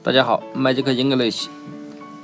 [0.00, 1.46] 大家好，Magic English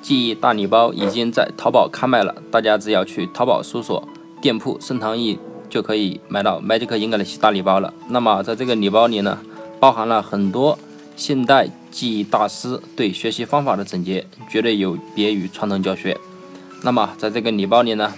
[0.01, 4.07] 记忆大礼包已经在淘宝开卖了，大家只要去淘宝搜索
[4.41, 5.37] 店铺“盛唐易”
[5.69, 7.93] 就可以买到 Magic English 大礼包了。
[8.09, 9.41] 那么在这个礼包里呢，
[9.81, 10.79] 包含了很多
[11.17, 16.17] 现代记忆大师对学习方法的总结，绝对有别于传统教学。
[16.83, 18.15] 那么在这个礼包里呢，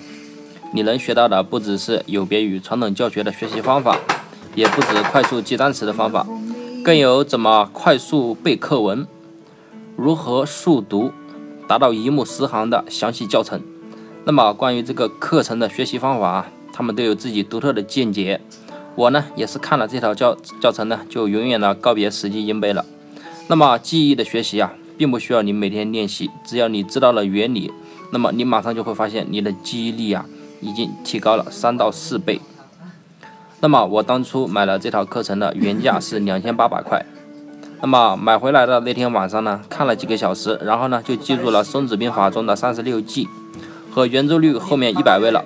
[0.75, 3.99] 你能学到的不只是有别于传统教学的学习方法，
[4.55, 6.27] 也不止快速记单词的方法，
[6.85, 9.07] 更有怎么快速背课文。
[9.97, 11.11] 如何速读，
[11.67, 13.63] 达到一目十行的详细教程。
[14.25, 18.41] 那么关于这个课程的学习方法啊，他们都有自己独特的见解。
[18.95, 22.85] 我呢也是看了这套教教程呢，就永远的告别死记硬背了。
[23.49, 27.73] 那么记忆的学习啊，并不需要你每天练习，只要你知道了原理，
[28.13, 30.27] 那么你马上就会发现你的记忆力啊
[30.61, 32.41] 已经提高了三到四倍。
[33.61, 37.05] 那么我当初买了这套课程的原价是两千八百块。
[37.83, 43.29] 那么买回来的那天晚上呢，看了几个小时，然后呢就记住了《孙子兵法》中的三十六计
[43.91, 45.45] 和圆周率后面一百位了。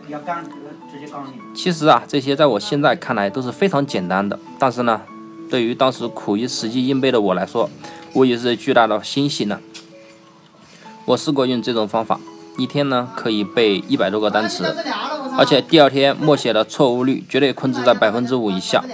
[1.52, 5.00] 其实啊，这些在我现在看来都是非常简单的，但是呢，
[5.50, 7.68] 对于当时苦于死记硬背的我来说，
[8.14, 9.58] 无疑是巨大的欣喜呢。
[11.06, 12.20] 我试过用这种方法，
[12.56, 14.64] 一天呢可以背一百多个单词，
[15.36, 18.84] 而且第二天默写的错误率绝对控制在百分之五以下。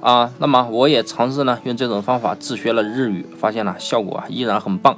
[0.00, 4.96] 啊，那么我也尝试呢，用这种方法自学了日语，发现了效果依然很棒。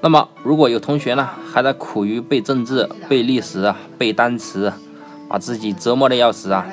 [0.00, 4.72] 那么如果有同学呢还在苦于背政治、背历史、背单词，
[5.28, 6.66] 把自己折磨的要死啊，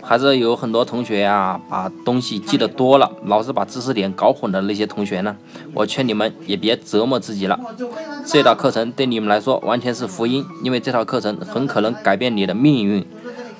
[0.00, 5.36] 还是有很多同学呀把东西记得多了，老是把知识点搞混的那些同学呢，
[5.74, 7.58] 我劝你们也别折磨自己了。
[8.24, 13.04] 这套课程对你们来说完全是福音，因为这套课程很可能改变你的命运。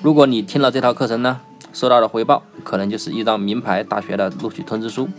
[0.01, 1.41] 如果你听了这套课程呢？
[1.73, 5.09] 收到的回报可能就是一张名牌大学的录取通知书，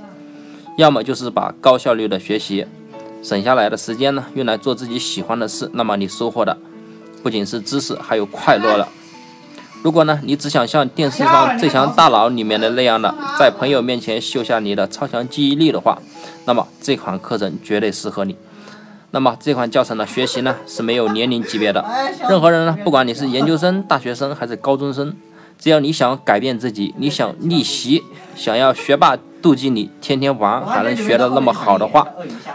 [0.78, 2.66] 要么就是把高效率的学习
[3.22, 5.68] 省下来的时间呢，用来做自己喜欢的事。
[5.74, 6.56] 那么你收获的
[7.22, 8.88] 不仅是知识，还有快乐了。
[9.82, 15.98] 如果呢，你只想像电视上《最强大脑》里面的那样的，在朋友面前秀下你的超强记忆力的话，
[16.46, 18.36] 那么这款课程绝对适合你。
[19.10, 21.84] 那么这款教程的学习呢是没有年龄级别的，
[22.28, 25.14] 任何人呢，不管你是研究生、大学生还是高中生。
[25.58, 28.02] 只要你想改变自己，你想逆袭，
[28.36, 32.06] 想要学霸妒忌你，天天玩还能学得那么好的话，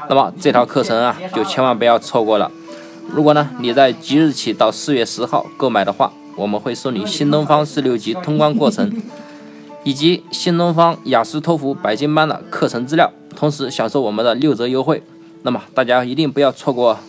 [0.09, 2.51] 那么这套课程啊，就千万不要错过了。
[3.11, 8.91] 如果呢，你在即日起到四月十号购买的话，我们会送你新东方四六级通关过程，
[9.83, 15.01] 以及新东方雅思托福白金班的课程资料，同时享受我们的六折优惠。
[15.41, 16.99] 那么大家一定不要错过。